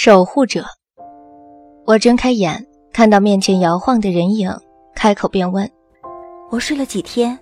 [0.00, 0.64] 守护者。
[1.84, 4.48] 我睁开眼，看到面前摇晃的人影，
[4.94, 5.68] 开口便问
[6.52, 7.36] ：“我睡了几天？”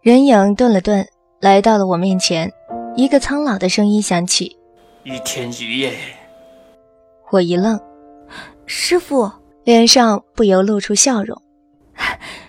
[0.00, 1.04] 人影顿了顿，
[1.40, 2.52] 来到了我面前，
[2.94, 4.56] 一个苍老的声音响起
[5.02, 5.92] ：“一天一夜。”
[7.32, 7.80] 我一愣，
[8.66, 9.28] 师傅
[9.64, 11.36] 脸上不由露出笑容：“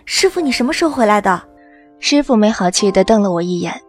[0.06, 1.42] 师傅，你什么时候回来的？”
[1.98, 3.82] 师傅没好气地瞪了我一眼，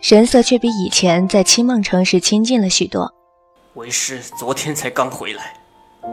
[0.00, 3.12] 神色却比以前在七梦城时亲近了许多。
[3.76, 5.54] 为师昨天才刚回来，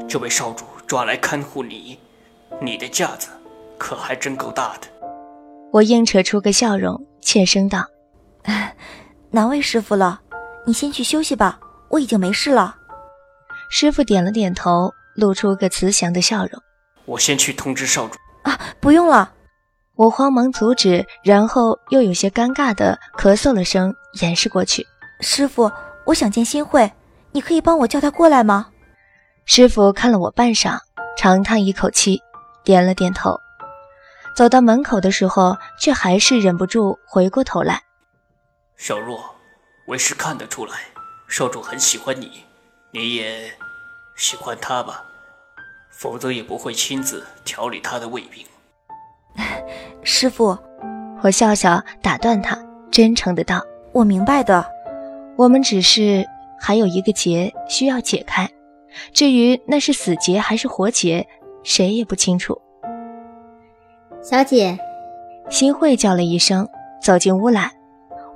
[0.06, 1.98] 这位少主抓来看护你，
[2.62, 3.30] 你的架子
[3.78, 4.88] 可还真够大的。
[5.72, 7.88] 我硬扯出个笑容，怯声道
[9.32, 10.20] ：“难为师傅了，
[10.66, 11.58] 你先去休息吧，
[11.88, 12.76] 我已经没事了。”
[13.72, 16.62] 师傅点了点头，露出个慈祥的笑容
[17.06, 19.32] ：“我先去通知少主。”啊，不用了。
[19.96, 24.86] 我慌忙阻止，然后又有些尴尬的咳嗽了声，掩饰过去。
[25.22, 25.72] 师傅，
[26.06, 26.92] 我想见新慧，
[27.34, 28.68] 你可以帮我叫他过来吗？
[29.46, 30.80] 师傅看了我半晌，
[31.18, 32.22] 长叹一口气，
[32.64, 33.38] 点了点头。
[34.36, 37.82] 走到门口的时候，却还是忍不住回过头来。
[38.78, 39.36] 小若，
[39.88, 40.74] 为师看得出来，
[41.28, 42.46] 少主很喜欢你，
[42.92, 43.52] 你也
[44.16, 45.04] 喜欢他吧？
[45.92, 48.46] 否则也不会亲自调理他的胃病。
[50.04, 50.58] 师傅，
[51.22, 52.58] 我笑笑打断他，
[52.92, 54.66] 真诚的道：“我明白的，
[55.36, 56.28] 我们只是
[56.66, 58.50] 还有一个结需要解开，
[59.12, 61.28] 至于那是死结还是活结，
[61.62, 62.58] 谁也不清楚。”
[64.24, 64.80] 小姐，
[65.50, 66.66] 新慧叫了一声，
[67.02, 67.70] 走进屋来。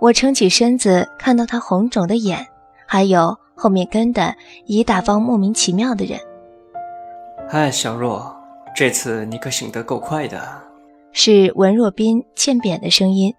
[0.01, 2.45] 我撑起身子，看到她红肿的眼，
[2.85, 6.19] 还有后面跟的一大帮莫名其妙的人。
[7.47, 8.35] 嗨，小若，
[8.75, 10.37] 这次你可醒得够快的。
[11.13, 13.33] 是文若冰欠扁的声音。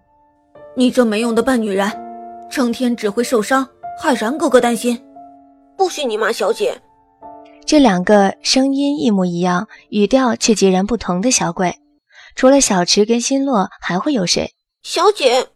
[0.75, 1.87] 你这没用的半女人，
[2.49, 3.65] 成天只会受伤，
[4.01, 4.99] 害然哥哥担心。
[5.77, 6.81] 不许你骂小姐！
[7.65, 11.75] 这两个声音一模一样，语调却截然不同的小鬼，
[12.35, 14.53] 除了小池跟新洛，还会有谁？
[14.81, 15.47] 小姐！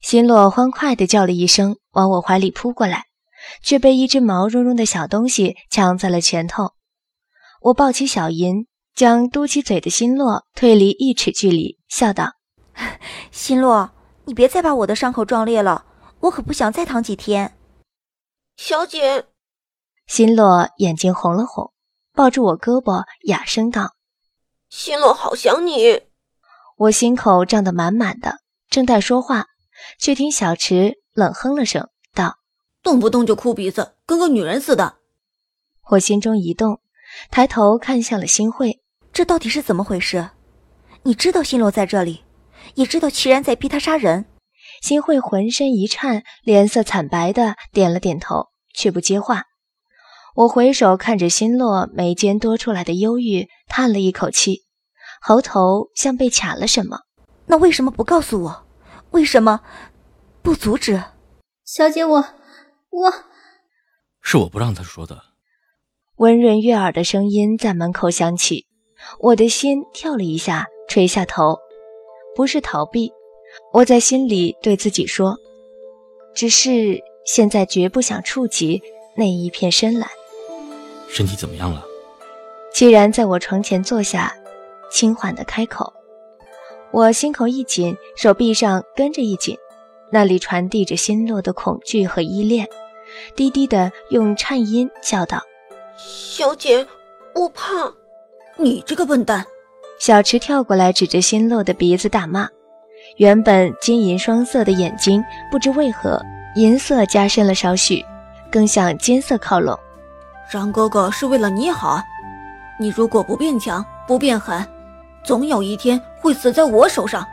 [0.00, 3.04] 新洛欢快地叫了一声，往我怀里扑过来，
[3.62, 6.72] 却被一只毛茸茸的小东西抢在了前头。
[7.62, 8.66] 我抱起小银。
[8.94, 12.32] 将嘟起嘴的新洛推离一尺距离，笑道
[13.30, 13.88] ：“新洛，
[14.24, 15.84] 你别再把我的伤口撞裂了，
[16.18, 17.52] 我可不想再躺几天。”
[18.58, 19.24] 小姐，
[20.08, 21.72] 新洛眼睛红了红，
[22.12, 23.94] 抱住我胳膊，哑声道
[24.68, 26.02] ：“新洛，好想你。”
[26.76, 29.46] 我心口胀得满满的，正待说话，
[30.00, 32.40] 却听小池冷哼了声，道
[32.82, 34.96] ：“动不动就哭鼻子，跟个女人似的。”
[35.90, 36.80] 我心中一动，
[37.30, 38.82] 抬头看向了新慧。
[39.12, 40.30] 这到底是怎么回事？
[41.04, 42.24] 你知道新洛在这里，
[42.74, 44.26] 也知道齐然在逼他杀人。
[44.80, 49.44] 新慧浑身一颤，脸色惨白的点了点头，却不接话。
[50.34, 54.62] 我回首看着新洛眉间多出来的忧郁，叹了一口气，
[55.20, 57.00] 喉头像被卡了什么。
[57.46, 58.66] 那为什么不告诉我？
[59.10, 59.60] 为什么
[60.42, 61.02] 不阻止？
[61.64, 62.24] 小姐，我
[62.90, 63.12] 我，
[64.20, 65.22] 是我不让他说的。
[66.16, 68.66] 温润悦耳的声音在门口响起。
[69.20, 71.56] 我的心跳了一下，垂下头，
[72.34, 73.12] 不是逃避，
[73.72, 75.36] 我在心里对自己说，
[76.34, 78.82] 只是现在绝不想触及
[79.16, 80.08] 那一片深蓝。
[81.08, 81.84] 身体怎么样了？
[82.72, 84.34] 既然在我床前坐下，
[84.90, 85.92] 轻缓的开口。
[86.90, 89.56] 我心口一紧，手臂上跟着一紧，
[90.10, 92.66] 那里传递着心落的恐惧和依恋，
[93.36, 95.42] 低低的用颤音叫道
[95.98, 96.86] ：“小姐，
[97.34, 97.92] 我怕。”
[98.56, 99.46] 你这个笨蛋！
[99.98, 102.48] 小池跳过来，指着心洛的鼻子大骂。
[103.16, 106.22] 原本金银双色的眼睛，不知为何
[106.54, 108.04] 银色加深了少许，
[108.50, 109.78] 更向金色靠拢。
[110.50, 112.02] 张哥哥是为了你好，
[112.78, 114.64] 你如果不变强、不变狠，
[115.24, 117.26] 总有一天会死在我手上。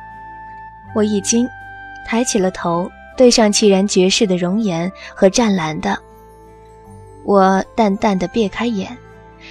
[0.95, 1.47] 我一惊，
[2.05, 5.97] 抬起了头，对上凄然绝世的容颜和湛蓝的，
[7.23, 8.97] 我淡淡的别开眼。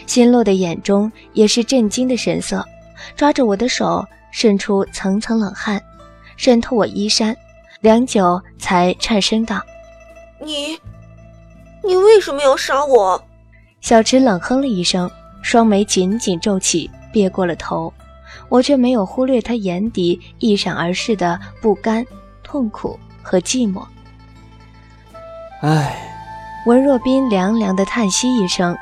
[0.06, 2.66] 新洛的眼中也是震惊的神色，
[3.14, 5.80] 抓着我的手，渗出层层冷汗，
[6.36, 7.36] 渗透我衣衫，
[7.80, 9.60] 良久才颤声道
[10.40, 10.78] ：“你，
[11.82, 13.22] 你为什么要杀我？”
[13.80, 15.10] 小池冷哼了一声，
[15.42, 17.92] 双眉紧紧皱起，别过了头。
[18.48, 22.04] 我却没有忽略他眼底一闪而逝的不甘、
[22.42, 23.82] 痛苦和寂寞。
[25.60, 25.96] 唉，
[26.66, 28.76] 文若冰凉凉的叹息一声。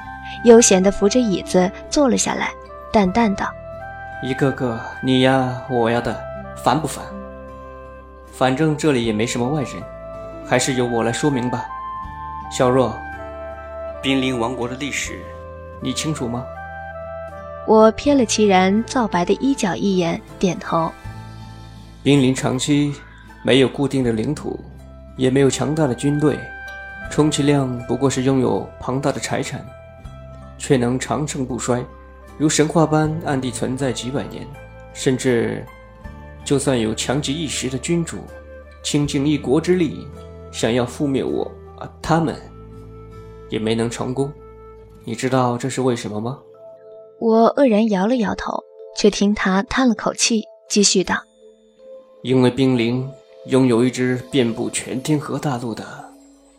[0.45, 2.51] 悠闲的扶着椅子坐了下来，
[2.91, 3.47] 淡淡道
[4.25, 6.19] ：“一个个你呀我呀的，
[6.57, 7.05] 烦不烦？
[8.33, 9.73] 反正这里也没什么外人，
[10.47, 11.67] 还是由我来说明吧。
[12.51, 12.97] 小若，
[14.03, 15.19] 冰灵王国的历史，
[15.81, 16.45] 你清楚吗？
[17.67, 20.91] 我瞥了齐然皂白的衣角一眼，点头。
[22.03, 22.93] 冰灵长期
[23.45, 24.59] 没有固定的领土，
[25.17, 26.39] 也没有强大的军队，
[27.11, 29.65] 充其量不过是拥有庞大的财产，
[30.59, 31.85] 却能长盛不衰，
[32.39, 34.47] 如神话般暗地存在几百年。
[34.95, 35.65] 甚至，
[36.45, 38.19] 就算有强极一时的君主，
[38.83, 40.07] 倾尽一国之力，
[40.51, 42.37] 想要覆灭我啊，他们
[43.49, 44.33] 也没能成功。
[45.05, 46.39] 你知道这是为什么吗？
[47.19, 48.63] 我愕然摇了摇头，
[48.97, 51.17] 却听他叹了口气，继续道。
[52.23, 53.09] 因为冰灵
[53.47, 55.85] 拥有一支遍布全天河大陆的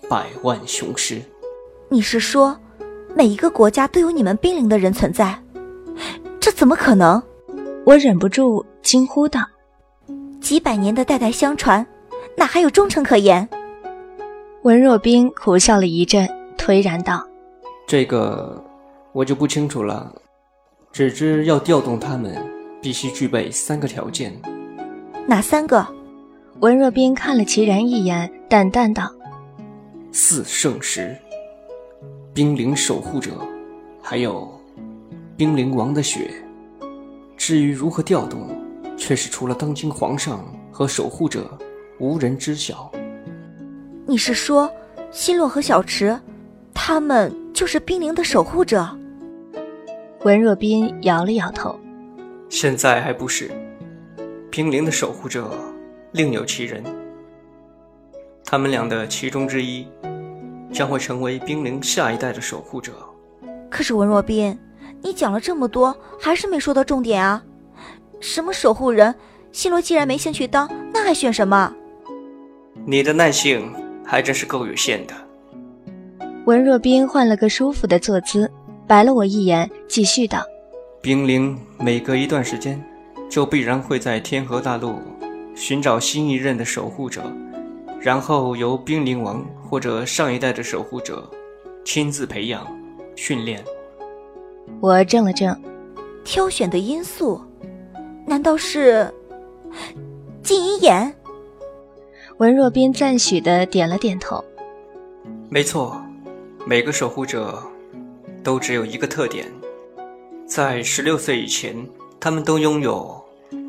[0.10, 1.22] 百万雄师，
[1.90, 2.58] 你是说，
[3.16, 5.38] 每一个国家都有你们冰灵的人存在？
[6.40, 7.22] 这怎么可能？
[7.86, 9.42] 我忍不住惊呼道
[10.44, 11.84] ：“几百年的代代相传，
[12.38, 13.48] 哪还有忠诚可言？”
[14.64, 17.26] 文若冰苦笑了一阵，颓然道
[17.88, 18.62] ：“这个
[19.14, 20.14] 我就不清楚了，
[20.92, 22.36] 只知要调动他们，
[22.82, 24.34] 必须具备三个条件。”
[25.26, 25.88] 哪三个？
[26.60, 29.10] 文若冰看了齐然一眼，淡淡道
[30.12, 31.18] ：“四圣石、
[32.34, 33.32] 冰灵守护者，
[34.02, 34.50] 还有
[35.36, 36.30] 冰灵王的血。
[37.36, 38.48] 至于如何调动，
[38.98, 41.58] 却是除了当今皇上和守护者，
[42.00, 42.92] 无人知晓。”
[44.06, 44.70] 你是说，
[45.12, 46.20] 希洛和小池，
[46.74, 48.88] 他们就是冰灵的守护者？
[50.24, 51.78] 文若冰摇了摇头
[52.50, 53.52] ：“现在还不是。”
[54.50, 55.52] 冰灵的守护者
[56.12, 56.84] 另有其人，
[58.46, 59.88] 他们俩的其中之一
[60.72, 62.94] 将会成为冰灵下一代的守护者。
[63.70, 64.56] 可是文若冰，
[65.02, 67.44] 你讲了这么多，还是没说到重点啊！
[68.24, 69.14] 什么守护人？
[69.52, 71.72] 西罗既然没兴趣当，那还选什么？
[72.86, 73.70] 你的耐性
[74.06, 75.14] 还真是够有限的。
[76.46, 78.50] 文若冰换了个舒服的坐姿，
[78.88, 80.42] 白了我一眼，继续道
[81.04, 82.82] ：“冰灵每隔一段时间。”
[83.30, 85.00] 就必然会在天河大陆
[85.56, 87.24] 寻找新一任的守护者，
[88.00, 91.28] 然后由冰灵王或者上一代的守护者
[91.84, 92.66] 亲自培养、
[93.16, 93.64] 训练。
[94.80, 95.58] 我怔了怔，
[96.24, 97.42] 挑选的因素，
[98.26, 99.14] 难道是
[100.42, 101.16] 金银眼？
[102.38, 104.44] 文若冰赞许的点了点头。
[105.50, 106.02] 没错，
[106.66, 107.62] 每个守护者
[108.44, 109.46] 都只有一个特点，
[110.46, 111.76] 在十六岁以前，
[112.20, 113.22] 他们都拥有。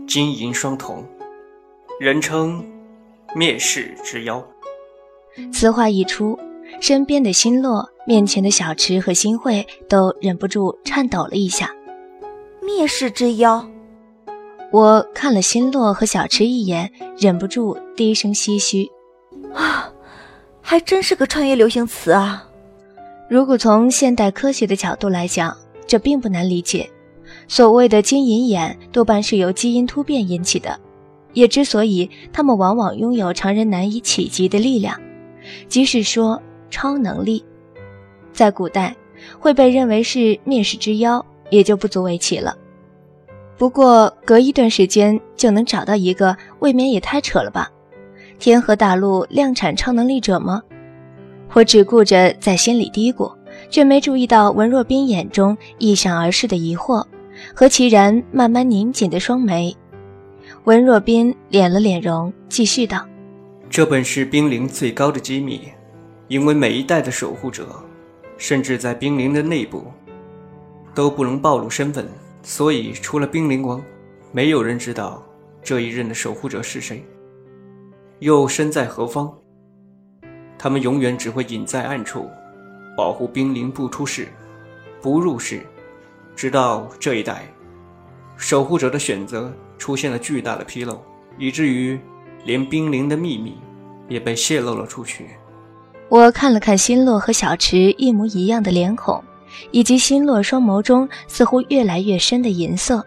[0.06, 1.02] 金银双瞳，
[1.98, 2.62] 人称
[3.34, 4.46] 灭世之妖。
[5.50, 6.38] 此话一出，
[6.78, 11.74] 身边的星落、面前的小池和星慧都忍不住颤抖了一下。
[12.60, 13.66] 灭世之妖，
[14.74, 18.90] 我看了新洛和小池一眼，忍不住低声唏嘘
[19.54, 19.88] ：“啊，
[20.60, 22.44] 还真是个穿越流行词啊！”
[23.30, 25.56] 如果从现代科学的角度来讲，
[25.86, 26.90] 这并不难理解。
[27.46, 30.76] 所谓的金银眼多半是由基因突变引起的，
[31.34, 35.00] 也之所以他们往往拥有常人难以企及的力量，
[35.68, 37.44] 即使说超能力，
[38.32, 38.96] 在古代
[39.38, 42.58] 会被认为是灭世之妖，也就不足为奇了。
[43.56, 47.70] 不过隔一段时间就能找到一个，未免也太扯了吧？
[48.38, 50.62] 天河大陆量产超能力者吗？
[51.52, 53.32] 我只顾着在心里嘀咕，
[53.70, 57.04] 却没注意到文若冰眼中一闪而逝的疑惑。
[57.52, 59.76] 和齐然慢慢拧紧的双眉，
[60.64, 63.04] 文若冰敛了敛容，继续道
[63.68, 65.60] ：“这本是冰灵最高的机密，
[66.28, 67.66] 因为每一代的守护者，
[68.38, 69.84] 甚至在冰灵的内部，
[70.94, 72.06] 都不能暴露身份，
[72.44, 73.82] 所以除了冰灵王，
[74.30, 75.24] 没有人知道
[75.62, 77.02] 这一任的守护者是谁，
[78.18, 79.32] 又身在何方。
[80.58, 82.30] 他们永远只会隐在暗处，
[82.96, 84.28] 保护冰灵不出世，
[85.00, 85.62] 不入世。”
[86.36, 87.46] 直到这一代，
[88.36, 91.00] 守护者的选择出现了巨大的纰漏，
[91.38, 91.98] 以至于
[92.44, 93.56] 连冰灵的秘密
[94.08, 95.28] 也被泄露了出去。
[96.08, 99.22] 我看了看新洛和小池一模一样的脸孔，
[99.70, 103.04] 以及新落双眸中似乎越来越深的银色，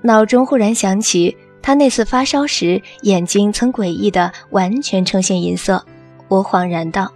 [0.00, 5.84] 脑中忽然想起他那次发烧时眼睛曾诡异的完全呈现银色。
[6.28, 7.12] 我恍然道：“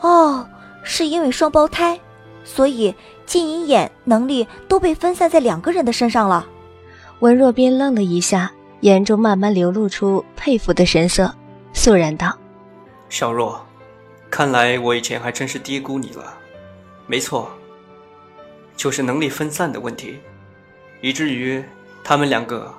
[0.00, 0.46] 哦，
[0.82, 1.98] 是因为双胞胎，
[2.44, 2.94] 所以。”
[3.26, 6.46] 金银眼能力都被分散在两个人的身上了。
[7.20, 11.34] 文若冰愣了一下，眼中慢慢流露出佩服的神色，
[11.72, 12.36] 肃然道
[13.08, 13.58] ：“小若，
[14.30, 16.36] 看来我以前还真是低估你了。
[17.06, 17.50] 没错，
[18.76, 20.18] 就是能力分散的问题，
[21.00, 21.62] 以至于
[22.02, 22.72] 他们两个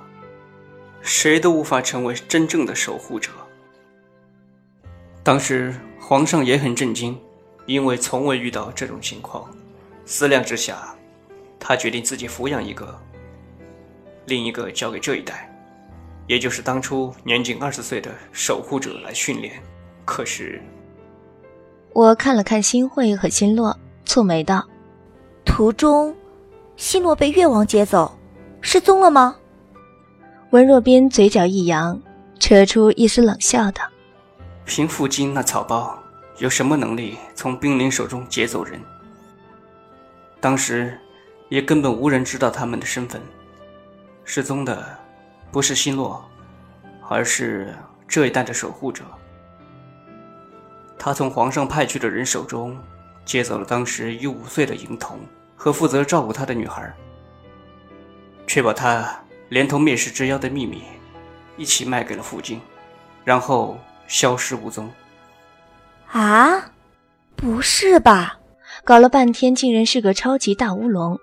[1.00, 3.30] 谁都无法成为真正的守护者。
[5.22, 7.18] 当时皇上也很震惊，
[7.66, 9.50] 因为从未遇到这种情况，
[10.04, 10.94] 思量之下，
[11.58, 12.96] 他决定自己抚养一个，
[14.26, 15.52] 另一个交给这一代，
[16.28, 19.60] 也就是当初年仅二十岁的守护者来训练。
[20.04, 20.62] 可是，
[21.92, 23.76] 我看了看新慧和新洛，
[24.06, 24.64] 蹙眉道
[25.56, 26.14] ：“途中，
[26.76, 28.14] 希诺被越王劫走，
[28.60, 29.34] 失踪了吗？”
[30.52, 31.98] 文若冰嘴角一扬，
[32.38, 33.82] 扯出一丝冷笑道
[34.66, 35.98] ：“凭附近那草包。”
[36.36, 38.78] 有什么能力从兵临手中劫走人？
[40.40, 41.00] 当时
[41.48, 43.18] 也根本无人知道他们的身份。
[44.24, 44.86] 失踪的
[45.50, 46.22] 不是希洛，
[47.08, 47.74] 而是
[48.06, 49.04] 这一带的守护者。
[50.98, 52.76] 他从皇上派去的人手中
[53.24, 55.18] 接走了当时一五岁的银童
[55.56, 56.94] 和负责照顾他的女孩，
[58.46, 60.82] 却把他连同灭世之妖的秘密
[61.56, 62.60] 一起卖给了傅京，
[63.24, 64.88] 然后消失无踪。
[66.12, 66.70] 啊，
[67.34, 68.38] 不是吧？
[68.84, 71.18] 搞了半天，竟然是个超级大乌龙。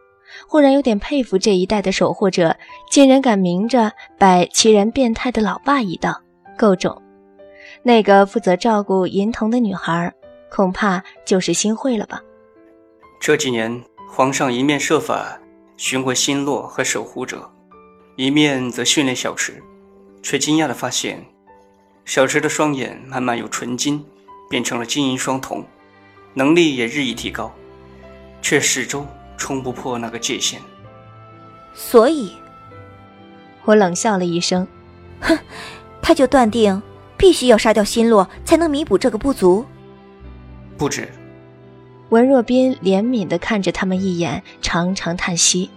[0.48, 2.58] 忽然有点佩服这一代的守护者，
[2.90, 6.20] 竟然敢明着摆齐然变态的老爸一道，
[6.58, 7.00] 够种。
[7.84, 10.12] 那个负责照顾银童的女孩，
[10.50, 12.20] 恐怕就是新会了吧？
[13.22, 13.84] 这几年，
[14.16, 15.40] 皇上一面设法
[15.76, 17.50] 寻回星落和守护者，
[18.16, 19.60] 一面则训练小池，
[20.22, 21.26] 却惊讶地发现，
[22.06, 24.06] 小池的双眼慢慢由纯金。
[24.52, 25.66] 变成了金银双瞳，
[26.36, 27.52] 能力也日益提高，
[28.40, 30.62] 却始终冲不破那个界限。
[31.74, 32.34] 所以，
[33.66, 34.68] 我冷笑了一声，
[35.22, 35.36] 哼，
[36.04, 36.80] 他就断定
[37.18, 39.66] 必须要杀掉新落才能弥补这个不足。
[40.78, 41.10] 不止。
[42.14, 45.72] 文若斌怜悯地看着他们一眼，长长叹息。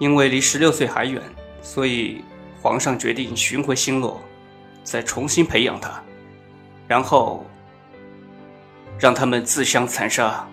[0.00, 1.22] 因为离十六岁还远，
[1.62, 2.20] 所以
[2.60, 4.20] 皇上决定寻回星落，
[4.82, 6.02] 再重新培养他，
[6.88, 7.46] 然后。
[8.98, 10.44] 让他们自相残杀，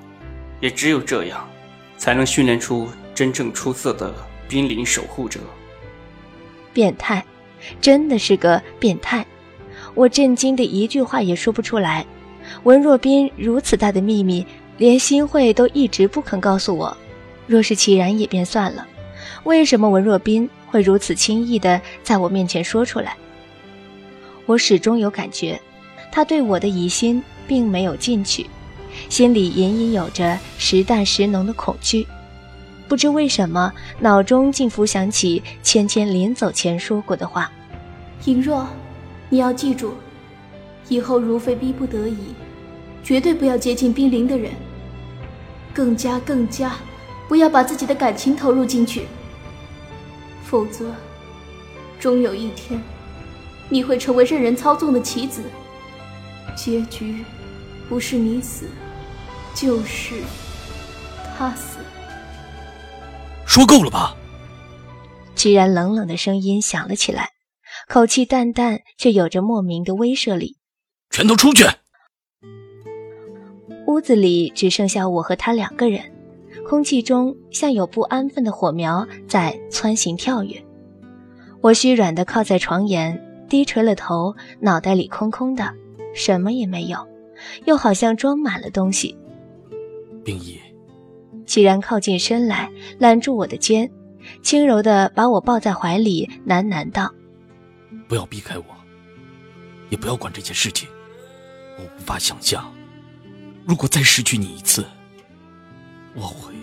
[0.62, 1.50] 也只有这样，
[1.98, 4.13] 才能训练出真正出色的
[4.48, 5.39] 濒临守护者。
[6.72, 7.25] 变态，
[7.82, 9.25] 真的是个变态！
[9.96, 12.05] 我震惊的一句话也说不出来。
[12.65, 14.46] 文若斌如此大的秘密，
[14.77, 16.96] 连新慧都一直不肯告诉我。
[17.48, 18.86] 若是齐然也便算了，
[19.44, 23.15] 为什么文若冰会如此轻易的在我面前说出来？
[24.46, 25.60] 我始终有感觉，
[26.12, 27.24] 他对我的疑心。
[27.48, 28.48] 并没有进去，
[29.08, 32.08] 心里隐隐有着时淡时浓的恐惧。
[32.88, 37.51] 不知为什么，脑中竟浮想起芊芊临走前说过的话
[38.25, 38.67] ：“尹若，
[39.29, 39.94] 你要记住，
[40.89, 42.34] 以后如非逼不得已，
[43.03, 44.50] 绝对不要接近冰凌的人。
[45.75, 46.75] 更加更加，
[47.27, 49.05] 不要把自己的感情投入进去，
[50.44, 50.91] 否则，
[52.00, 52.82] 终有一天，
[53.70, 55.44] 你会成为任人操纵的棋子。
[56.55, 57.24] 结局。”
[57.88, 58.65] 不是你死，
[59.53, 60.15] 就是
[61.38, 61.77] 他死。
[63.46, 64.15] 说够了吧？
[65.36, 67.29] 既然冷冷的声音响了起来，
[67.88, 70.58] 口气淡淡，却有着莫名的威慑力。
[71.12, 71.63] 全都出去！
[73.88, 76.01] 屋子里只剩下我和他两个人，
[76.68, 80.63] 空气中像有不安分的火苗在蹿行跳跃。
[81.62, 85.74] 我虚软的靠在床沿，低垂了头，脑袋里空空的，
[86.13, 86.98] 什么也没有。
[87.65, 89.15] 又好像装满了东西。
[90.24, 90.58] 冰衣，
[91.46, 93.92] 齐然靠近身来，揽住我的肩，
[94.42, 97.13] 轻柔地把我抱在怀里，喃喃道
[98.08, 98.63] ：“不要避开我，
[99.89, 100.88] 也不要管这件事情。
[101.77, 102.65] 我无法想象，
[103.65, 104.86] 如果再失去你一次，
[106.13, 106.53] 我会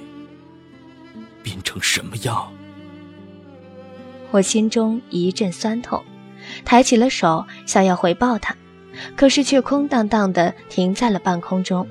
[1.43, 2.53] 变成什么样。”
[4.31, 6.03] 我心中一阵酸痛，
[6.65, 8.57] 抬起了手，想要回报他。
[9.17, 11.89] 可是却空荡荡的停在了半空中。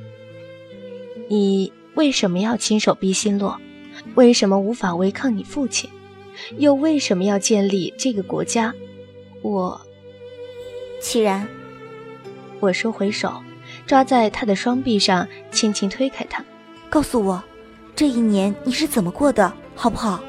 [1.28, 3.60] 你为什么要亲手逼心洛？
[4.16, 5.90] 为什么无法违抗你父亲？
[6.58, 8.74] 又为什么要建立这个国家？
[9.42, 9.82] 我，
[11.02, 11.48] 齐然，
[12.60, 13.42] 我收回手，
[13.92, 16.42] 抓在他的双臂上，轻轻推开他，
[16.90, 17.44] 告诉我，
[17.94, 20.24] 这一年你是怎么过的，好不好？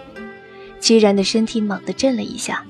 [0.80, 2.66] 齐然的身体猛地震了一下，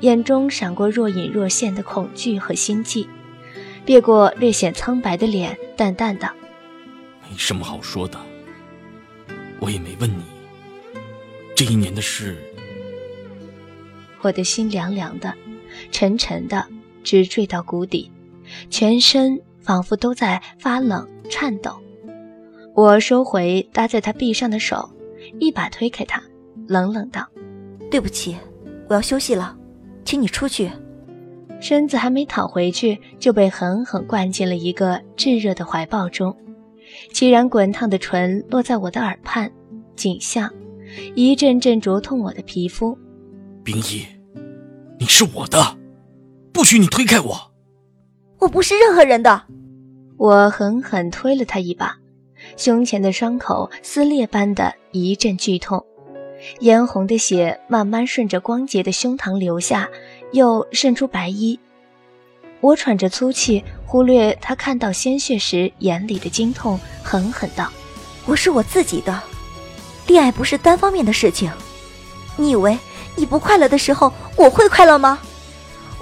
[0.00, 3.06] 眼中闪过若隐若现的恐惧和心悸。
[3.84, 6.28] 别过略显苍白的脸，淡淡的
[7.30, 8.18] ：“没什么好说的，
[9.60, 10.24] 我也没问你
[11.54, 12.36] 这一年的事。”
[14.22, 15.32] 我的心凉凉的，
[15.92, 16.66] 沉沉的，
[17.04, 18.10] 直坠到谷底，
[18.68, 21.72] 全身仿佛都在发冷颤抖。
[22.74, 24.88] 我收回搭在他臂上的手，
[25.38, 26.22] 一把推开他，
[26.66, 27.26] 冷冷道
[27.90, 28.36] ：“对不起，
[28.88, 29.56] 我要休息了，
[30.04, 30.70] 请你出去。”
[31.60, 36.36] 身子还没躺回去，就被狠狠灌进了一个炙热的怀抱中，
[37.12, 39.52] 齐然滚烫的唇落在我的耳畔，
[39.94, 40.52] 紧向，
[41.14, 42.98] 一阵阵灼痛我的皮肤。
[43.62, 44.04] 冰一，
[44.98, 45.78] 你是我的，
[46.52, 47.51] 不许你推开我。
[48.42, 49.44] 我不是任何人的。
[50.16, 51.96] 我狠狠推了他一把，
[52.56, 55.86] 胸前的伤口撕裂般的一阵剧痛，
[56.58, 59.88] 嫣红的血慢慢顺着光洁的胸膛流下，
[60.32, 61.56] 又渗出白衣。
[62.60, 67.70] 我喘着粗气，忽略他看到鲜血时眼里的惊痛，狠狠道
[68.26, 69.22] ：“我是我自己的，
[70.08, 71.48] 恋爱不是单方面的事情。
[72.36, 72.76] 你以为
[73.14, 75.20] 你不快乐的时候，我会快乐吗？”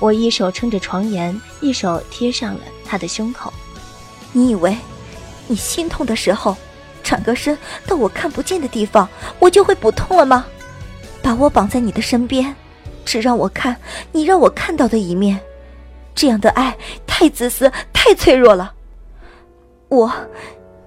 [0.01, 3.53] 我一手撑着床沿，一手贴上了他的胸口。
[4.33, 4.77] 你以为
[5.47, 6.57] 你心痛的时候，
[7.03, 10.47] 转个身到我看不见的地方，我就会不痛了吗？
[11.23, 12.55] 把我绑在你的身边，
[13.05, 13.77] 只让我看
[14.13, 15.39] 你让我看到的一面。
[16.15, 16.77] 这样的爱
[17.07, 18.73] 太自私，太脆弱了。
[19.89, 20.13] 我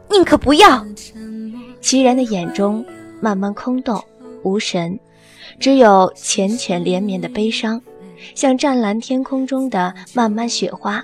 [0.10, 0.86] 宁可不要。
[1.82, 2.86] 齐然的眼中
[3.20, 4.02] 慢慢空洞
[4.44, 4.98] 无神，
[5.60, 7.82] 只有浅浅连绵的悲伤，
[8.36, 11.04] 像湛蓝天空中的漫漫雪花，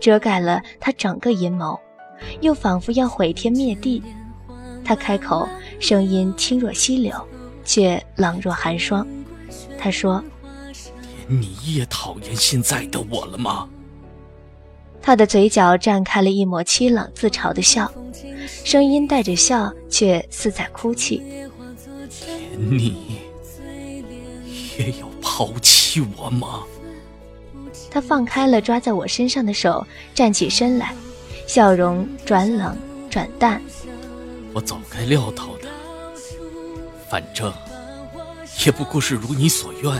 [0.00, 1.78] 遮盖了他整个阴谋，
[2.40, 4.02] 又仿佛要毁天灭地。
[4.84, 5.48] 他开口，
[5.80, 7.14] 声音轻若溪流，
[7.64, 9.06] 却冷若寒霜。
[9.78, 10.22] 他说。
[11.26, 13.66] 你也讨厌现在的我了吗？
[15.00, 17.90] 他的嘴角绽开了一抹凄冷自嘲的笑，
[18.62, 21.22] 声音带着笑，却似在哭泣。
[22.26, 23.20] 连你
[24.78, 26.62] 也要抛弃我吗？
[27.90, 30.94] 他放开了抓在我身上的手，站起身来，
[31.44, 32.78] 笑容转冷
[33.10, 33.60] 转淡。
[34.52, 35.68] 我早该料到的，
[37.10, 37.52] 反正
[38.64, 39.92] 也不过是如你所愿。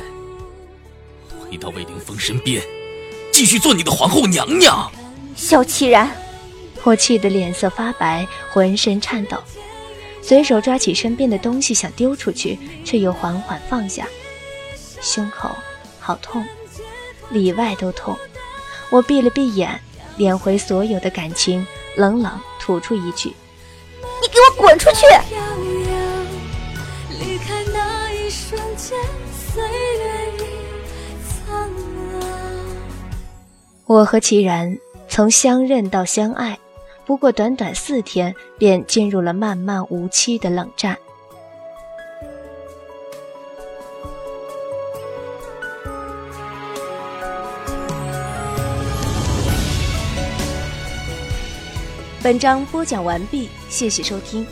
[1.41, 2.63] 回到魏凌风身边，
[3.33, 4.89] 继续做你的皇后娘娘。
[5.35, 6.09] 萧凄然，
[6.85, 9.37] 我气得脸色发白，浑身颤抖，
[10.23, 14.07] 随手抓起身边的东西想丢出去，却又缓缓放下。
[15.05, 15.51] 胸口
[16.01, 16.45] 好痛，
[17.31, 18.17] 里外都痛。
[18.91, 19.81] 我闭了闭眼，
[20.19, 23.35] 敛回所有的感情，冷冷吐出一句
[24.23, 25.07] ：“你给我滚出去！”
[27.11, 28.99] 离开那一瞬间，
[29.33, 30.05] 岁月
[33.87, 36.59] 我和齐然从相认到相爱，
[37.05, 40.97] 不过短短四天，便进入了漫漫无期的冷战。
[52.25, 54.47] 本章播讲完毕，谢谢收听。